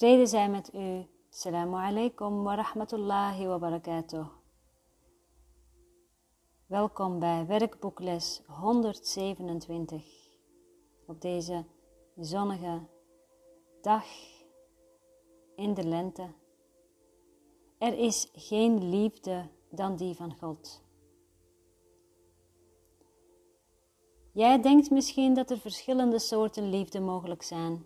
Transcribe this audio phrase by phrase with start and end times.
[0.00, 1.06] Vrede zij met u.
[1.30, 4.26] Assalamu alaikum wa rahmatullahi wa barakatuh.
[6.66, 10.04] Welkom bij werkboekles 127
[11.06, 11.64] op deze
[12.16, 12.80] zonnige
[13.80, 14.04] dag
[15.56, 16.28] in de lente.
[17.78, 20.82] Er is geen liefde dan die van God.
[24.32, 27.84] Jij denkt misschien dat er verschillende soorten liefde mogelijk zijn.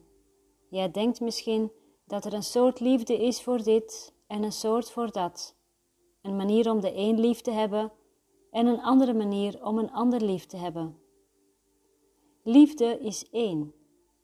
[0.68, 1.70] Jij denkt misschien
[2.14, 5.54] dat er een soort liefde is voor dit en een soort voor dat.
[6.22, 7.92] Een manier om de een lief te hebben
[8.50, 10.98] en een andere manier om een ander lief te hebben.
[12.42, 13.74] Liefde is één.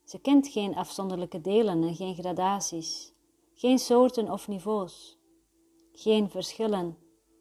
[0.03, 3.13] Ze kent geen afzonderlijke delen en geen gradaties,
[3.53, 5.17] geen soorten of niveaus,
[5.93, 6.97] geen verschillen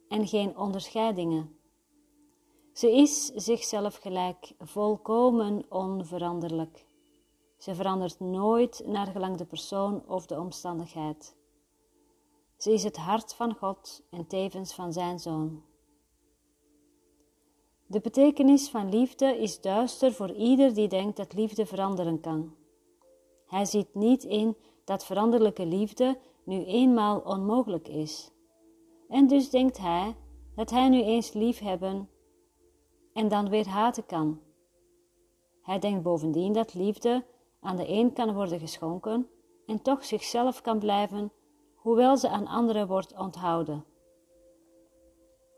[0.09, 1.57] en geen onderscheidingen.
[2.73, 6.89] Ze is zichzelf gelijk, volkomen onveranderlijk.
[7.61, 11.37] Ze verandert nooit naar gelang de persoon of de omstandigheid.
[12.57, 15.63] Ze is het hart van God en tevens van zijn zoon.
[17.87, 22.55] De betekenis van liefde is duister voor ieder die denkt dat liefde veranderen kan.
[23.47, 28.31] Hij ziet niet in dat veranderlijke liefde nu eenmaal onmogelijk is.
[29.09, 30.17] En dus denkt hij
[30.55, 32.09] dat hij nu eens lief hebben
[33.13, 34.41] en dan weer haten kan.
[35.63, 37.25] Hij denkt bovendien dat liefde
[37.61, 39.29] aan de een kan worden geschonken
[39.67, 41.33] en toch zichzelf kan blijven,
[41.75, 43.85] hoewel ze aan anderen wordt onthouden.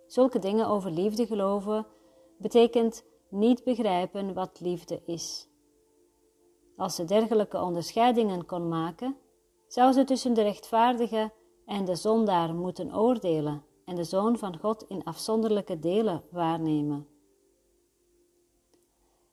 [0.06, 1.86] Zulke dingen over liefde geloven
[2.39, 5.48] betekent niet begrijpen wat liefde is.
[6.77, 9.17] Als ze dergelijke onderscheidingen kon maken,
[9.67, 11.33] zou ze tussen de rechtvaardige
[11.67, 17.06] en de zondaar moeten oordelen en de zoon van God in afzonderlijke delen waarnemen.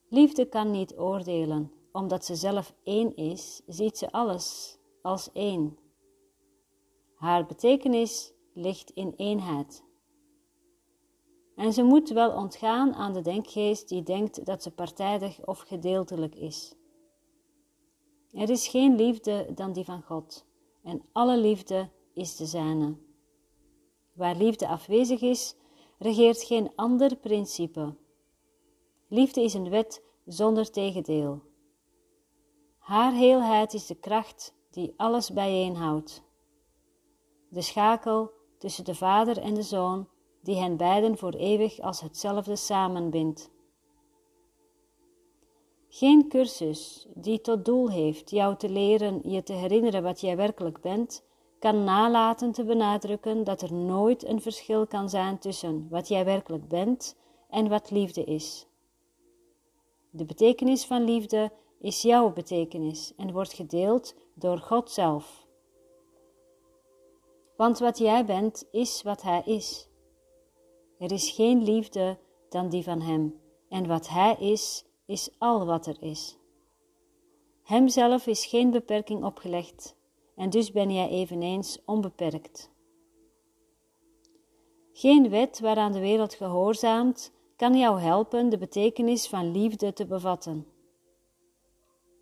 [0.09, 5.77] Liefde kan niet oordelen, omdat ze zelf één is, ziet ze alles als één.
[7.15, 9.83] Haar betekenis ligt in eenheid.
[11.55, 16.36] En ze moet wel ontgaan aan de denkgeest die denkt dat ze partijdig of gedeeltelijk
[16.36, 16.75] is.
[18.31, 20.45] Er is geen liefde dan die van God,
[20.83, 22.97] en alle liefde is de zijne.
[24.14, 25.55] Waar liefde afwezig is,
[25.97, 27.95] regeert geen ander principe.
[29.08, 31.48] Liefde is een wet zonder tegendeel.
[32.89, 36.23] Haar heelheid is de kracht die alles bijeenhoudt.
[37.50, 40.08] De schakel tussen de Vader en de Zoon,
[40.42, 43.52] die hen beiden voor eeuwig als hetzelfde samenbindt.
[45.89, 50.82] Geen cursus die tot doel heeft jou te leren je te herinneren wat jij werkelijk
[50.82, 51.23] bent,
[51.60, 56.67] kan nalaten te benadrukken dat er nooit een verschil kan zijn tussen wat jij werkelijk
[56.67, 57.17] bent
[57.50, 58.67] en wat liefde is.
[60.10, 65.47] De betekenis van liefde is jouw betekenis en wordt gedeeld door God zelf.
[67.57, 69.89] Want wat jij bent, is wat Hij is.
[70.97, 72.17] Er is geen liefde
[72.49, 76.37] dan die van Hem, en wat Hij is, is al wat er is.
[77.63, 79.95] Hemzelf is geen beperking opgelegd,
[80.35, 82.71] en dus ben jij eveneens onbeperkt.
[84.93, 90.65] Geen wet waaraan de wereld gehoorzaamt, kan jou helpen de betekenis van liefde te bevatten.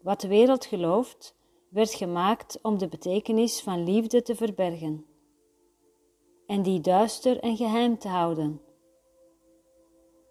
[0.08, 1.36] Wat de wereld gelooft,
[1.70, 5.06] werd gemaakt om de betekenis van liefde te verbergen
[6.46, 8.62] en die duister en geheim te houden.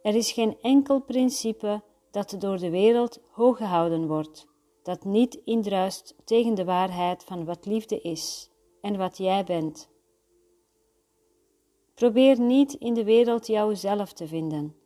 [0.03, 4.47] Er is geen enkel principe dat door de wereld hoog gehouden wordt,
[4.83, 8.51] dat niet indruist tegen de waarheid van wat liefde is
[8.81, 9.89] en wat jij bent.
[11.95, 14.77] Probeer niet in de wereld jouzelf te vinden.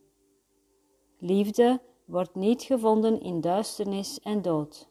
[1.18, 1.80] Liefde
[2.10, 4.88] wordt niet gevonden in duisternis en dood.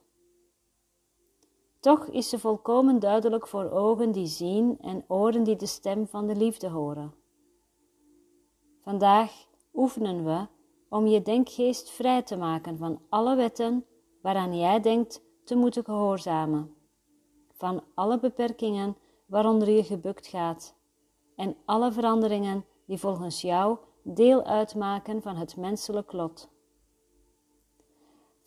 [1.80, 6.26] Toch is ze volkomen duidelijk voor ogen die zien en oren die de stem van
[6.26, 7.14] de liefde horen.
[8.82, 10.46] Vandaag oefenen we
[10.88, 13.84] om je denkgeest vrij te maken van alle wetten
[14.22, 16.74] waaraan jij denkt te moeten gehoorzamen,
[17.52, 18.96] van alle beperkingen
[19.26, 20.74] waaronder je gebukt gaat
[21.36, 26.48] en alle veranderingen die volgens jou deel uitmaken van het menselijk lot.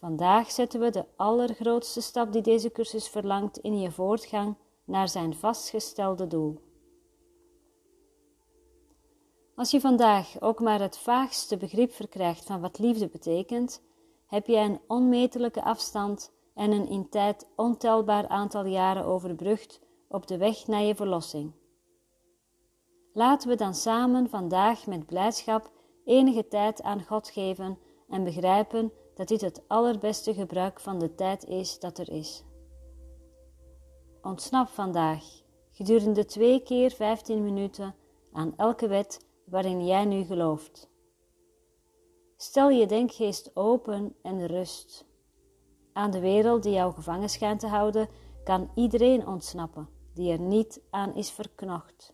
[0.04, 4.56] Vandaag zetten we de allergrootste stap die deze cursus verlangt in je voortgang
[4.86, 6.60] naar zijn vastgestelde doel.
[9.56, 13.82] Als je vandaag ook maar het vaagste begrip verkrijgt van wat liefde betekent,
[14.26, 20.38] heb je een onmetelijke afstand en een in tijd ontelbaar aantal jaren overbrugd op de
[20.38, 21.52] weg naar je verlossing.
[23.14, 25.72] Laten we dan samen vandaag met blijdschap
[26.06, 27.78] enige tijd aan God geven
[28.10, 32.44] en begrijpen dat dit het allerbeste gebruik van de tijd is dat er is.
[34.22, 35.24] ontsnap vandaag
[35.72, 37.96] gedurende twee keer 15 minuten
[38.32, 40.90] aan elke wet waarin jij nu gelooft.
[42.38, 45.06] Stel je denkgeest open en rust.
[45.94, 48.10] Aan de wereld die jou gevangen schijnt te houden,
[48.44, 52.14] kan iedereen ontsnappen die er niet aan is verknocht.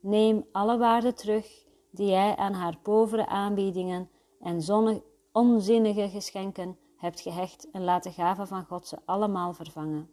[0.00, 4.10] Neem alle waarde terug die jij aan haar povere aanbiedingen
[4.40, 4.62] en
[5.32, 10.10] onzinnige geschenken hebt gehecht en laat de gaven van God ze allemaal vervangen.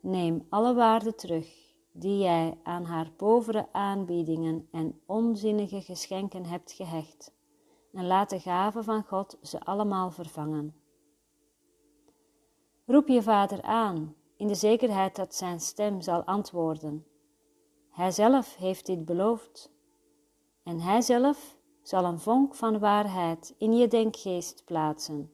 [0.00, 7.34] Neem alle waarde terug die jij aan haar povere aanbiedingen en onzinnige geschenken hebt gehecht
[7.92, 10.74] en laat de gaven van God ze allemaal vervangen.
[12.86, 17.06] Roep je vader aan in de zekerheid dat zijn stem zal antwoorden.
[17.90, 19.72] Hij zelf heeft dit beloofd
[20.62, 25.32] en hij zelf zal een vonk van waarheid in je denkgeest plaatsen.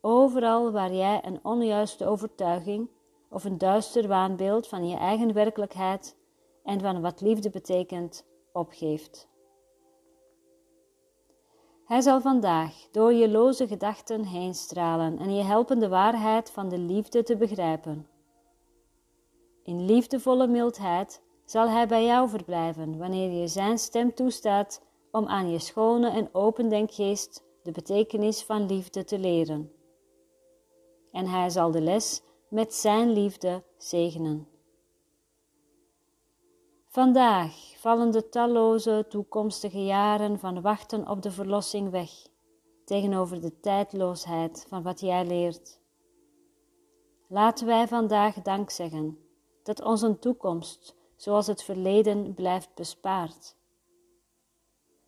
[0.00, 2.88] Overal waar jij een onjuiste overtuiging
[3.28, 6.16] of een duister waanbeeld van je eigen werkelijkheid
[6.64, 9.28] en van wat liefde betekent opgeeft.
[11.84, 16.68] Hij zal vandaag door je loze gedachten heen stralen en je helpen de waarheid van
[16.68, 18.08] de liefde te begrijpen.
[19.62, 24.82] In liefdevolle mildheid zal Hij bij jou verblijven wanneer je Zijn stem toestaat
[25.16, 29.72] om aan je schone en open denkgeest de betekenis van liefde te leren.
[31.10, 34.48] En Hij zal de les met Zijn liefde zegenen.
[36.88, 42.10] Vandaag vallen de talloze toekomstige jaren van wachten op de verlossing weg
[42.84, 45.80] tegenover de tijdloosheid van wat jij leert.
[47.28, 49.18] Laten wij vandaag dank zeggen
[49.62, 53.56] dat onze toekomst, zoals het verleden, blijft bespaard.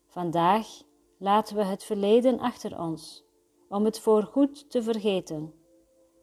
[0.09, 0.81] Vandaag
[1.17, 3.23] laten we het verleden achter ons,
[3.67, 5.53] om het voorgoed te vergeten,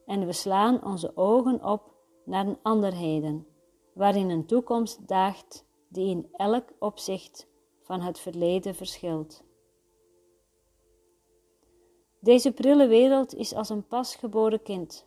[0.06, 1.94] en we slaan onze ogen op
[2.24, 3.46] naar een anderheden,
[3.92, 7.48] waarin een toekomst daagt die in elk opzicht
[7.82, 9.44] van het verleden verschilt.
[12.20, 15.06] Deze prille wereld is als een pasgeboren kind,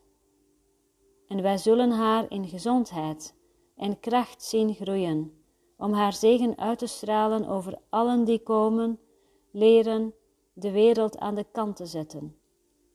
[1.27, 3.35] en wij zullen haar in gezondheid
[3.75, 5.38] en kracht zien groeien,
[5.79, 8.99] om haar zegen uit te stralen over allen die komen,
[9.51, 10.13] leren
[10.53, 12.35] de wereld aan de kant te zetten,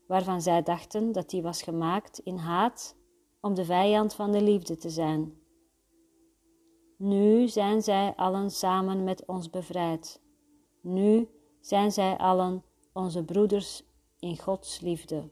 [0.06, 2.96] waarvan zij dachten dat die was gemaakt in haat
[3.40, 5.34] om de vijand van de liefde te zijn.
[6.96, 10.20] Nu zijn zij allen samen met ons bevrijd.
[10.80, 11.28] Nu
[11.60, 13.82] zijn zij allen onze broeders
[14.18, 15.28] in Gods liefde.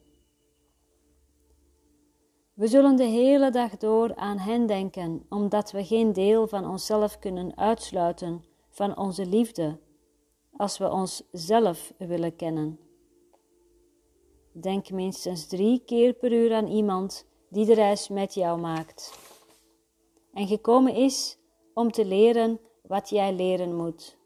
[2.55, 7.19] We zullen de hele dag door aan hen denken, omdat we geen deel van onszelf
[7.19, 9.79] kunnen uitsluiten van onze liefde,
[10.57, 12.79] als we ons zelf willen kennen.
[14.53, 19.31] Denk minstens drie keer per uur aan iemand die de reis met jou maakt
[20.33, 21.39] en gekomen is
[21.75, 24.17] om te leren wat jij leren moet.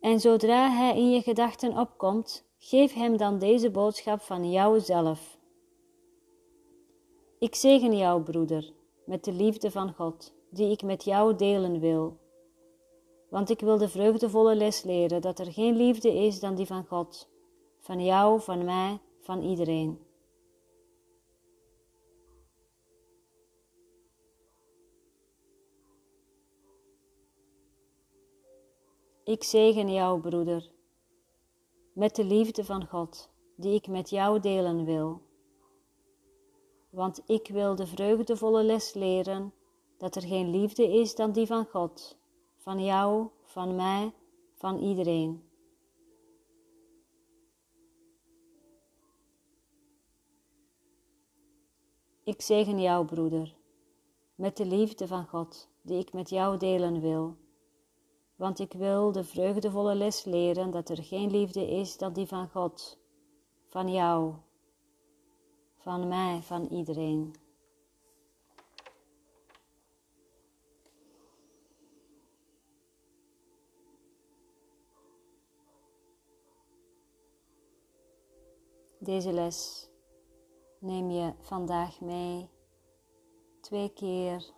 [0.00, 5.38] En zodra hij in je gedachten opkomt, geef hem dan deze boodschap van jouzelf.
[7.40, 8.72] Ik zegen jou, broeder,
[9.04, 12.18] met de liefde van God, die ik met jou delen wil.
[13.28, 16.84] Want ik wil de vreugdevolle les leren dat er geen liefde is dan die van
[16.84, 17.28] God,
[17.78, 19.98] van jou, van mij, van iedereen.
[29.24, 30.70] Ik zegen jou, broeder,
[31.92, 35.29] met de liefde van God, die ik met jou delen wil.
[36.90, 39.52] Want ik wil de vreugdevolle les leren
[39.96, 42.16] dat er geen liefde is dan die van God,
[42.56, 44.12] van jou, van mij,
[44.54, 45.44] van iedereen.
[52.24, 53.56] Ik zegen jou, broeder,
[54.34, 57.36] met de liefde van God, die ik met jou delen wil
[58.40, 62.48] want ik wil de vreugdevolle les leren dat er geen liefde is dan die van
[62.48, 62.98] God,
[63.66, 64.34] van jou,
[65.80, 67.34] van mij, van iedereen.
[78.98, 79.88] Deze les
[80.78, 82.48] neem je vandaag mee
[83.60, 84.52] twee keer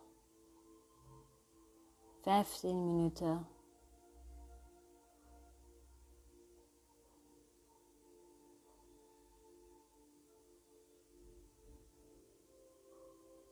[2.20, 3.46] 15 minuten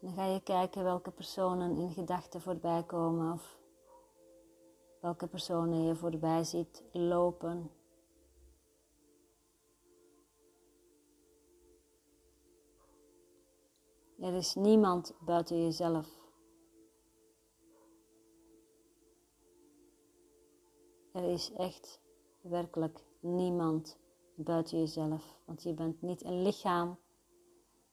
[0.00, 3.59] Dan ga je kijken welke personen in gedachten voorbij komen of
[5.00, 7.71] welke personen je voorbij ziet lopen.
[14.19, 16.19] Er is niemand buiten jezelf.
[21.12, 22.00] Er is echt
[22.40, 23.99] werkelijk niemand
[24.35, 26.99] buiten jezelf, want je bent niet een lichaam,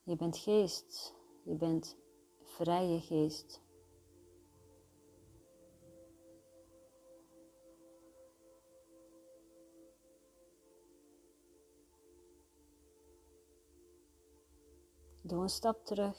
[0.03, 1.16] je bent geest,
[1.47, 1.97] je bent
[2.41, 3.61] vrije geest.
[15.21, 16.17] Doe een stap terug.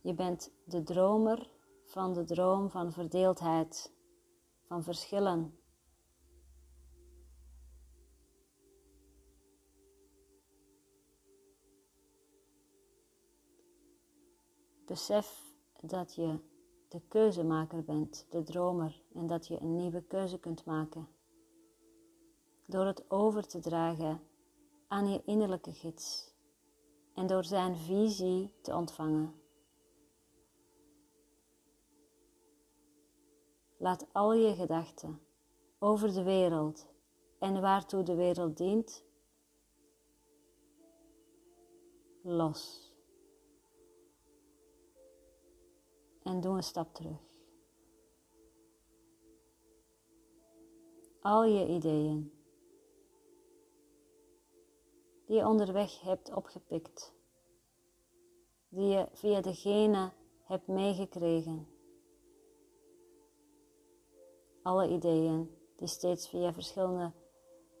[0.00, 1.50] Je bent de dromer
[1.84, 3.92] van de droom van verdeeldheid,
[4.66, 5.57] van verschillen.
[14.88, 16.38] Besef dat je
[16.88, 21.08] de keuzemaker bent, de dromer, en dat je een nieuwe keuze kunt maken.
[22.66, 24.20] Door het over te dragen
[24.86, 26.34] aan je innerlijke gids
[27.14, 29.34] en door zijn visie te ontvangen.
[33.76, 35.20] Laat al je gedachten
[35.78, 36.86] over de wereld
[37.38, 39.04] en waartoe de wereld dient
[42.22, 42.87] los.
[46.28, 47.20] En doe een stap terug.
[51.20, 52.32] Al je ideeën
[55.26, 57.14] die je onderweg hebt opgepikt,
[58.68, 61.66] die je via degene hebt meegekregen
[64.62, 67.12] alle ideeën die steeds via verschillende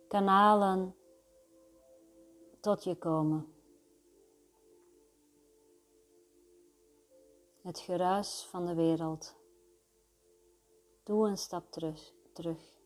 [0.08, 0.94] kanalen
[2.60, 3.57] tot je komen.
[7.68, 9.36] Het geruis van de wereld.
[11.04, 12.78] Doe een stap terug, terug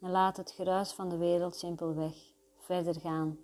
[0.00, 3.38] en laat het geruis van de wereld simpelweg verder gaan.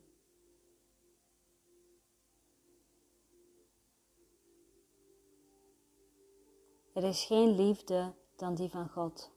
[6.93, 9.31] Er is geen liefde dan die van God.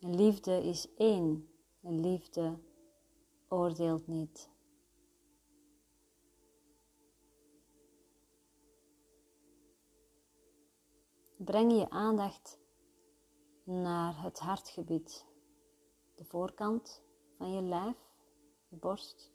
[0.00, 1.48] En liefde is één
[1.80, 2.58] en liefde
[3.48, 4.50] oordeelt niet.
[11.36, 12.58] Breng je aandacht
[13.64, 15.26] naar het hartgebied,
[16.14, 17.02] de voorkant
[17.38, 17.96] van je lijf,
[18.68, 19.32] je borst,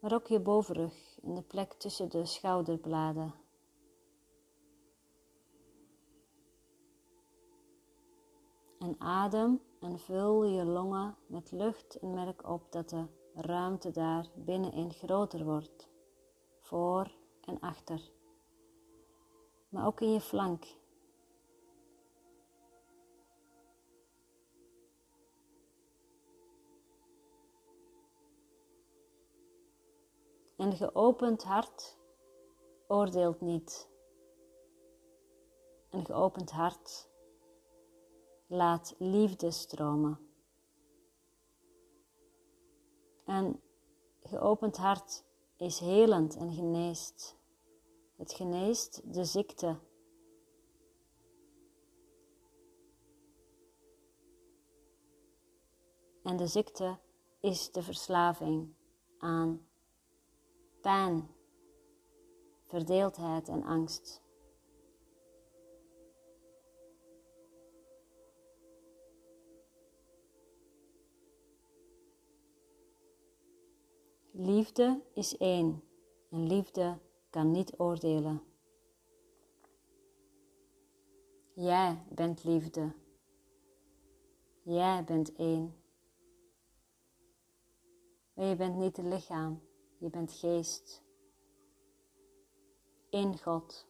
[0.00, 3.47] maar ook je bovenrug en de plek tussen de schouderbladen.
[8.78, 14.30] En adem en vul je longen met lucht en merk op dat de ruimte daar
[14.34, 15.88] binnenin groter wordt,
[16.60, 18.10] voor en achter,
[19.68, 20.76] maar ook in je flank.
[30.56, 31.98] Een geopend hart
[32.86, 33.90] oordeelt niet.
[35.90, 37.07] Een geopend hart
[38.48, 40.18] laat liefde stromen.
[43.24, 43.60] Een
[44.22, 45.24] geopend hart
[45.56, 47.36] is helend en geneest.
[48.16, 49.78] Het geneest de ziekte.
[56.22, 56.98] En de ziekte
[57.40, 58.74] is de verslaving
[59.18, 59.66] aan
[60.80, 61.30] pijn,
[62.66, 64.22] verdeeldheid en angst.
[74.40, 75.82] Liefde is één
[76.30, 76.98] en liefde
[77.30, 78.42] kan niet oordelen.
[81.54, 82.92] Jij bent liefde.
[84.62, 85.74] Jij bent één.
[88.34, 89.60] Maar je bent niet het lichaam,
[89.98, 91.02] je bent geest.
[93.10, 93.87] In God.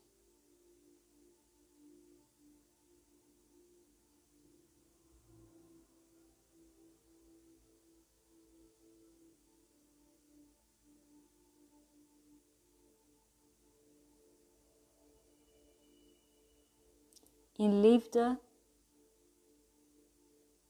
[17.59, 18.39] In liefde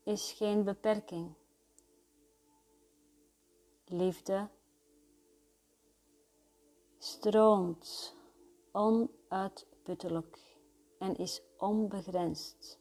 [0.02, 1.34] is geen beperking.
[3.84, 4.48] Liefde
[6.98, 8.14] stroomt
[8.72, 10.56] onuitputtelijk
[10.98, 12.78] en is onbegrensd,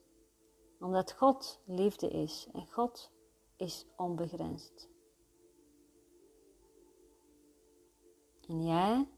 [0.80, 3.12] omdat God liefde is en God
[3.56, 4.90] is onbegrensd.
[8.48, 9.10] En jij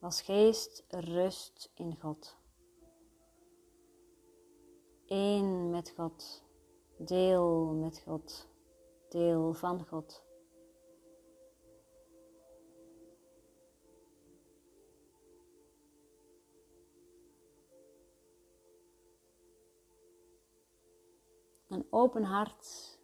[0.00, 2.37] als geest rust in God.
[5.08, 6.44] Één met God,
[6.96, 8.48] deel met God,
[9.08, 10.26] deel van God.
[21.68, 22.98] Een open hart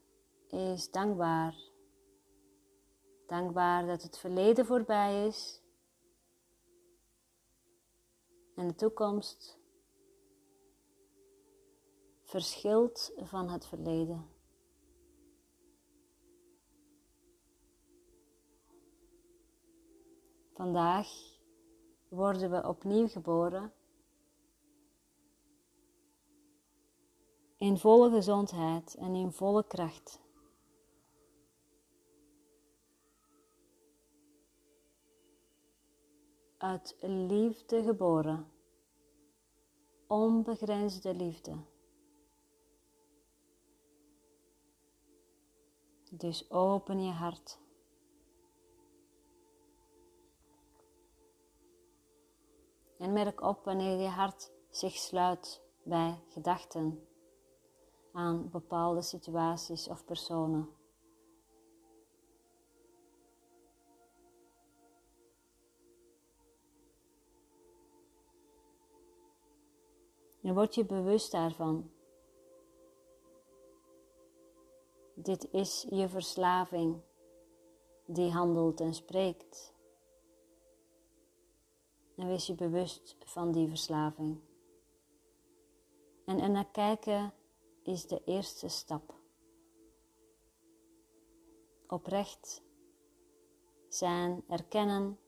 [0.48, 1.54] is dankbaar.
[3.26, 5.62] Dankbaar dat het verleden voorbij is
[8.54, 9.58] en de toekomst
[12.34, 14.28] verschilt van het verleden.
[20.54, 21.08] Vandaag
[22.08, 23.72] worden we opnieuw geboren
[27.56, 30.20] in volle gezondheid en in volle kracht.
[36.58, 38.52] Uit liefde geboren,
[40.06, 41.72] onbegrensde liefde.
[46.16, 47.58] Dus open je hart.
[52.98, 57.08] En merk op wanneer je hart zich sluit bij gedachten
[58.12, 60.68] aan bepaalde situaties of personen.
[70.42, 71.93] En word je bewust daarvan.
[75.24, 77.00] Dit is je verslaving
[78.06, 79.74] die handelt en spreekt.
[82.16, 84.40] En wees je bewust van die verslaving.
[86.24, 87.32] En er naar kijken
[87.82, 89.14] is de eerste stap.
[91.86, 92.62] Oprecht
[93.88, 95.18] zijn, erkennen.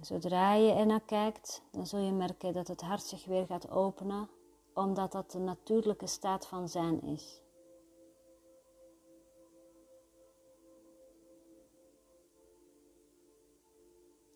[0.00, 3.70] Zodra je er naar kijkt, dan zul je merken dat het hart zich weer gaat
[3.70, 4.30] openen,
[4.74, 7.42] omdat dat de natuurlijke staat van zijn is.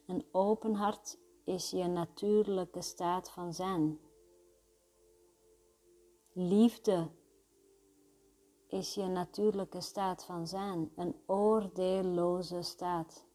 [0.06, 4.00] Een open hart is je natuurlijke staat van zijn.
[6.32, 7.08] Liefde
[8.68, 13.26] is je natuurlijke staat van zijn, een oordeelloze staat.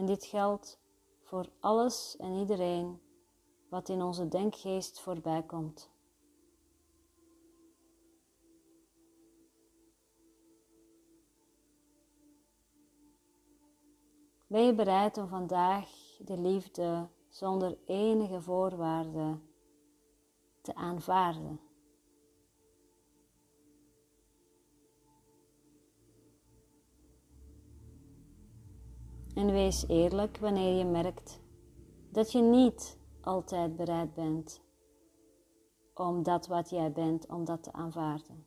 [0.00, 0.80] En dit geldt
[1.22, 3.00] voor alles en iedereen
[3.68, 5.90] wat in onze denkgeest voorbij komt.
[14.46, 19.38] Ben je bereid om vandaag de liefde zonder enige voorwaarde
[20.60, 21.69] te aanvaarden.
[29.40, 31.40] En wees eerlijk wanneer je merkt
[32.10, 34.60] dat je niet altijd bereid bent
[35.94, 38.46] om dat wat jij bent, om dat te aanvaarden.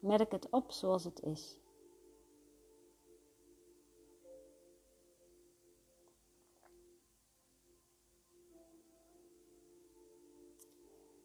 [0.00, 1.58] Merk het op zoals het is.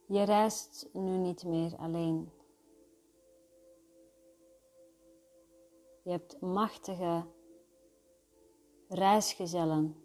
[0.05, 2.31] Je reist nu niet meer alleen.
[6.03, 7.37] Je hebt machtige
[8.89, 10.03] reisgezellen.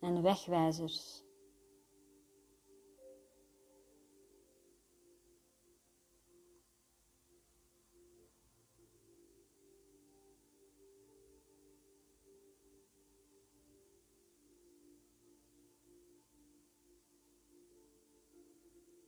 [0.00, 1.24] En wegwijzers.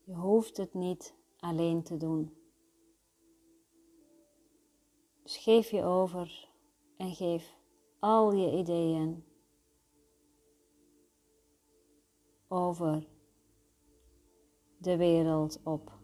[0.05, 2.37] Je hoeft het niet alleen te doen.
[5.23, 6.49] Dus geef je over
[6.97, 7.57] en geef
[7.99, 9.25] al je ideeën
[12.49, 13.07] over
[14.79, 16.01] de wereld op.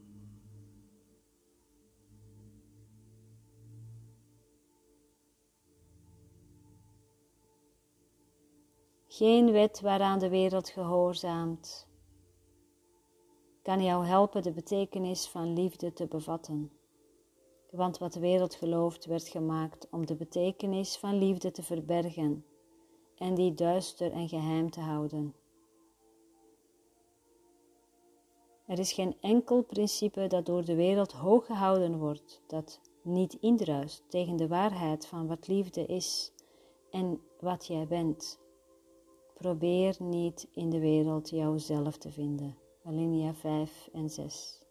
[9.07, 11.88] Geen wet waaraan de wereld gehoorzaamt
[13.69, 16.71] kan jou helpen de betekenis van liefde te bevatten.
[17.71, 22.45] Want wat de wereld gelooft werd gemaakt om de betekenis van liefde te verbergen
[23.17, 25.35] en die duister en geheim te houden.
[28.67, 34.05] Er is geen enkel principe dat door de wereld hoog gehouden wordt, dat niet indruist
[34.07, 36.33] tegen de waarheid van wat liefde is
[36.91, 38.39] en wat jij bent.
[39.35, 42.67] Probeer niet in de wereld jouzelf te vinden.
[42.89, 44.63] Alinea 5 en 6.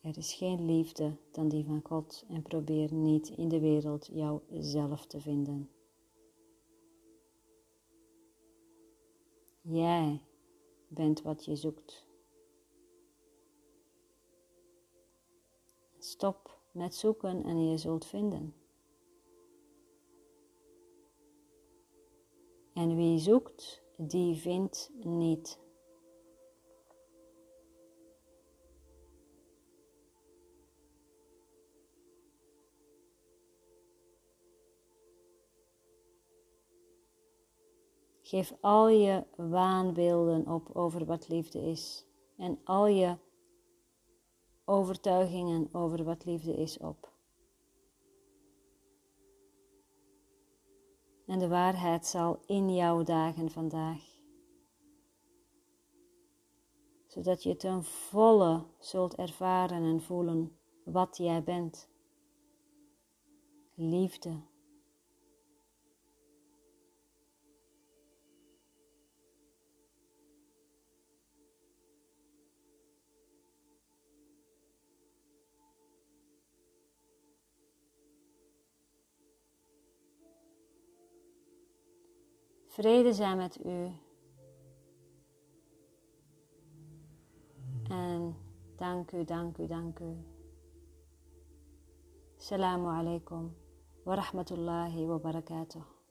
[0.00, 5.06] Er is geen liefde dan die van God en probeer niet in de wereld jouzelf
[5.06, 5.70] te vinden.
[9.60, 10.20] Jij
[10.88, 12.06] bent wat je zoekt.
[15.98, 18.54] Stop met zoeken en je zult vinden.
[22.72, 25.60] En wie zoekt, die vindt niet.
[38.22, 43.16] Geef al je waanbeelden op over wat liefde is en al je
[44.64, 47.11] overtuigingen over wat liefde is op.
[51.32, 54.02] En de waarheid zal in jouw dagen vandaag.
[57.06, 61.88] Zodat je ten volle zult ervaren en voelen wat jij bent.
[63.74, 64.51] Liefde.
[82.72, 83.90] Vrede zijn met u.
[87.88, 88.36] En
[88.76, 90.16] dank u, dank u, dank u.
[92.38, 93.54] Assalamu alaikum
[94.04, 96.01] wa rahmatullahi wa barakatuh.